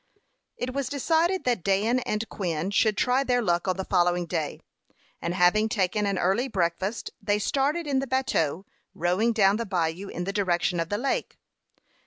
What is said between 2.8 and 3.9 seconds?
try their luck on the